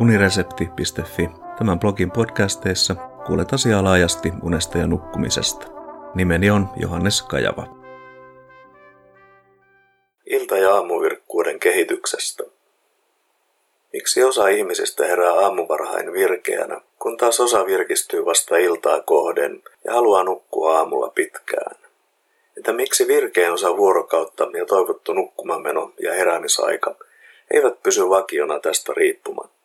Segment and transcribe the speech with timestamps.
[0.00, 1.30] uniresepti.fi.
[1.58, 2.94] Tämän blogin podcasteissa
[3.26, 5.66] kuulet asiaa laajasti unesta ja nukkumisesta.
[6.14, 7.66] Nimeni on Johannes Kajava.
[10.26, 12.44] Ilta- ja aamuvirkkuuden kehityksestä.
[13.92, 20.24] Miksi osa ihmisistä herää aamuvarhain virkeänä, kun taas osa virkistyy vasta iltaa kohden ja haluaa
[20.24, 21.76] nukkua aamulla pitkään?
[22.56, 26.94] Että miksi virkeän osa vuorokautta ja toivottu nukkumameno ja heräämisaika
[27.50, 29.57] eivät pysy vakiona tästä riippumatta?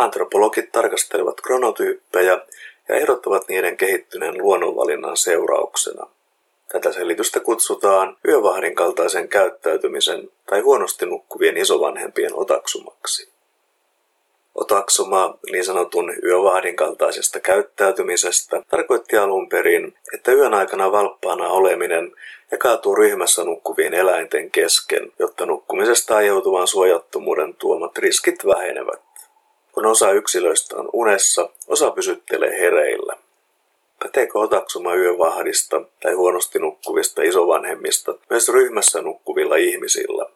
[0.00, 2.40] Antropologit tarkastelevat kronotyyppejä
[2.88, 6.06] ja erottavat niiden kehittyneen luonnonvalinnan seurauksena.
[6.72, 13.28] Tätä selitystä kutsutaan yövahdin kaltaisen käyttäytymisen tai huonosti nukkuvien isovanhempien otaksumaksi.
[14.54, 22.12] Otaksuma niin sanotun yövahdin kaltaisesta käyttäytymisestä tarkoitti alun perin, että yön aikana valppaana oleminen
[22.50, 29.09] jakautuu ryhmässä nukkuvien eläinten kesken, jotta nukkumisesta aiheutuvan suojattomuuden tuomat riskit vähenevät.
[29.72, 33.16] Kun osa yksilöistä on unessa, osa pysyttelee hereillä.
[33.98, 40.26] Päteekö otaksuma yövahdista tai huonosti nukkuvista isovanhemmista myös ryhmässä nukkuvilla ihmisillä?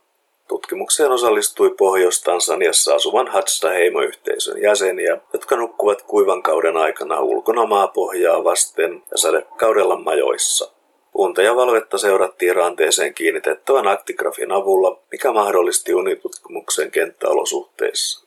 [0.48, 9.18] Tutkimukseen osallistui Pohjois-Tansaniassa asuvan Hadsta-heimoyhteisön jäseniä, jotka nukkuvat kuivan kauden aikana ulkona maapohjaa vasten ja
[9.18, 10.70] sadekaudella majoissa.
[11.14, 18.23] Unta ja valvetta seurattiin ranteeseen kiinnitettävän aktigrafin avulla, mikä mahdollisti unitutkimuksen kenttäolosuhteissa.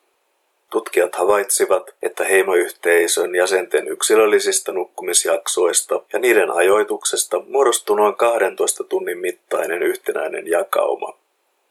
[0.71, 9.83] Tutkijat havaitsivat, että heimoyhteisön jäsenten yksilöllisistä nukkumisjaksoista ja niiden ajoituksesta muodostui noin 12 tunnin mittainen
[9.83, 11.17] yhtenäinen jakauma.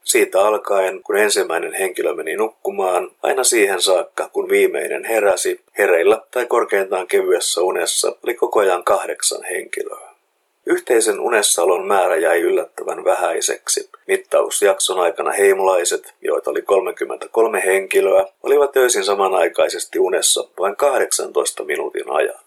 [0.03, 6.45] Siitä alkaen, kun ensimmäinen henkilö meni nukkumaan, aina siihen saakka, kun viimeinen heräsi, hereillä tai
[6.45, 10.06] korkeintaan kevyessä unessa oli koko ajan kahdeksan henkilöä.
[10.69, 13.89] Yhteisen unessaolon määrä jäi yllättävän vähäiseksi.
[14.07, 22.39] Mittausjakson aikana heimolaiset, joita oli 33 henkilöä, olivat öisin samanaikaisesti unessa vain 18 minuutin ajan.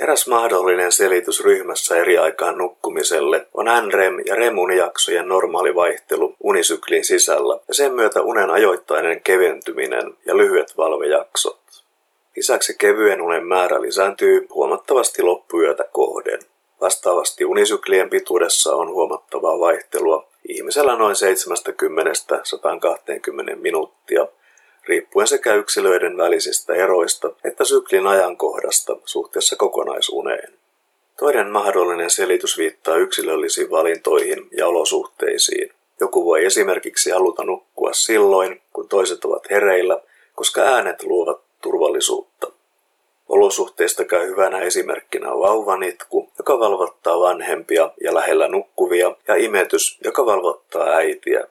[0.00, 7.60] Eräs mahdollinen selitys ryhmässä eri aikaan nukkumiselle on NREM- ja REM-unijaksojen normaali vaihtelu unisyklin sisällä
[7.68, 11.60] ja sen myötä unen ajoittainen keventyminen ja lyhyet valvejaksot.
[12.36, 16.40] Lisäksi kevyen unen määrä lisääntyy huomattavasti loppuyötä kohden.
[16.88, 21.16] Vastaavasti unisyklien pituudessa on huomattavaa vaihtelua, ihmisellä noin
[23.52, 24.26] 70-120 minuuttia,
[24.84, 30.52] riippuen sekä yksilöiden välisistä eroista että syklin ajankohdasta suhteessa kokonaisuneen.
[31.18, 35.72] Toinen mahdollinen selitys viittaa yksilöllisiin valintoihin ja olosuhteisiin.
[36.00, 40.00] Joku voi esimerkiksi haluta nukkua silloin, kun toiset ovat hereillä,
[40.34, 42.47] koska äänet luovat turvallisuutta.
[43.28, 50.88] Olosuhteista käy hyvänä esimerkkinä vauvanitku, joka valvottaa vanhempia ja lähellä nukkuvia, ja imetys, joka valvottaa
[50.88, 51.44] äitiä.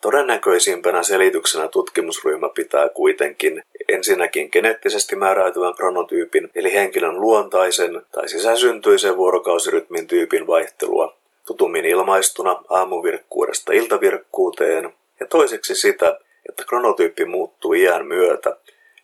[0.00, 10.06] Todennäköisimpänä selityksenä tutkimusryhmä pitää kuitenkin ensinnäkin geneettisesti määräytyvän kronotyypin, eli henkilön luontaisen tai sisäsyntyisen vuorokausirytmin
[10.06, 11.16] tyypin vaihtelua,
[11.46, 18.56] tutummin ilmaistuna aamuvirkkuudesta iltavirkkuuteen, ja toiseksi sitä, että kronotyyppi muuttuu iän myötä,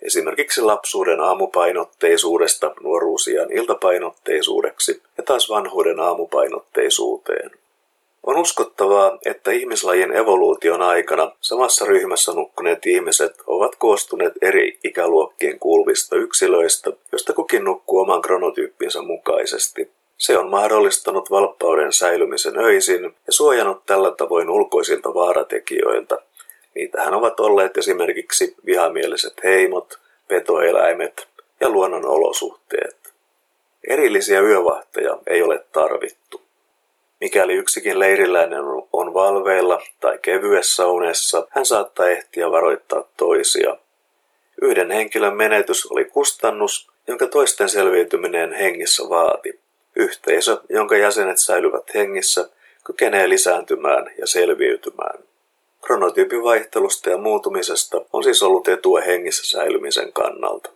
[0.04, 7.50] esimerkiksi lapsuuden aamupainotteisuudesta nuoruusian iltapainotteisuudeksi ja taas vanhuuden aamupainotteisuuteen.
[8.26, 16.16] On uskottavaa, että ihmislajin evoluution aikana samassa ryhmässä nukkuneet ihmiset ovat koostuneet eri ikäluokkien kuuluvista
[16.16, 19.90] yksilöistä, joista kukin nukkuu oman kronotyyppinsä mukaisesti.
[20.16, 26.18] Se on mahdollistanut valppauden säilymisen öisin ja suojannut tällä tavoin ulkoisilta vaaratekijöiltä,
[26.74, 29.98] Niitähän ovat olleet esimerkiksi vihamieliset heimot,
[30.28, 31.28] petoeläimet
[31.60, 32.96] ja luonnon olosuhteet.
[33.88, 36.42] Erillisiä yövahteja ei ole tarvittu.
[37.20, 43.76] Mikäli yksikin leiriläinen on valveilla tai kevyessä unessa, hän saattaa ehtiä varoittaa toisia.
[44.62, 49.60] Yhden henkilön menetys oli kustannus, jonka toisten selviytyminen hengissä vaati.
[49.96, 52.48] Yhteisö, jonka jäsenet säilyvät hengissä,
[52.84, 55.18] kykenee lisääntymään ja selviytymään.
[55.86, 60.70] Kronotyypin vaihtelusta ja muutumisesta on siis ollut etua hengissä säilymisen kannalta.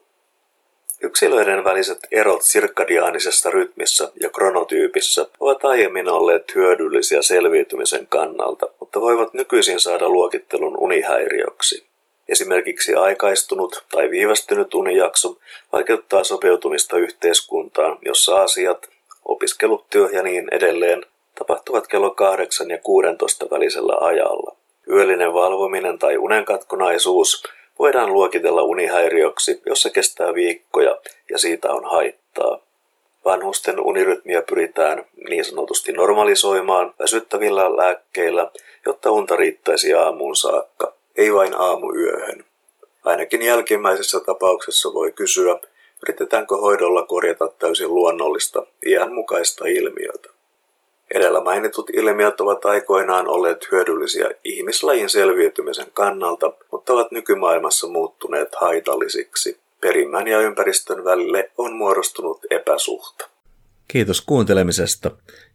[1.03, 9.35] Yksilöiden väliset erot sirkadiaanisessa rytmissä ja kronotyypissä ovat aiemmin olleet hyödyllisiä selviytymisen kannalta, mutta voivat
[9.35, 11.87] nykyisin saada luokittelun unihäiriöksi.
[12.29, 15.39] Esimerkiksi aikaistunut tai viivästynyt unijakso
[15.73, 18.89] vaikeuttaa sopeutumista yhteiskuntaan, jossa asiat,
[19.25, 21.05] opiskelut, työ ja niin edelleen
[21.39, 24.58] tapahtuvat kello 8 ja 16 välisellä ajalla.
[24.91, 27.43] Yöllinen valvominen tai unenkatkonaisuus
[27.79, 30.99] voidaan luokitella unihäiriöksi, jos se kestää viikkoja
[31.31, 32.59] ja siitä on haittaa.
[33.25, 38.51] Vanhusten unirytmiä pyritään niin sanotusti normalisoimaan väsyttävillä lääkkeillä,
[38.87, 42.45] jotta unta riittäisi aamuun saakka, ei vain aamuyöhön.
[43.05, 45.61] Ainakin jälkimmäisessä tapauksessa voi kysyä,
[46.03, 50.38] yritetäänkö hoidolla korjata täysin luonnollista, iänmukaista ilmiötä.
[51.15, 59.61] Edellä mainitut ilmiöt ovat aikoinaan olleet hyödyllisiä ihmislajin selviytymisen kannalta, mutta ovat nykymaailmassa muuttuneet haitallisiksi.
[59.81, 63.29] Perimän ja ympäristön välille on muodostunut epäsuhta.
[63.89, 65.11] Kiitos kuuntelemisesta,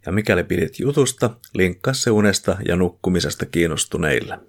[0.05, 4.39] ja mikäli pidit jutusta, linkkaa se unesta ja nukkumisesta kiinnostuneille.